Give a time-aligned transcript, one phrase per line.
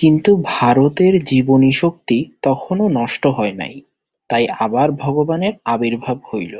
[0.00, 3.74] কিন্তু ভারতের জীবনীশক্তি তখনও নষ্ট হয় নাই,
[4.30, 6.54] তাই আবার ভগবানের আবির্ভাব হইল।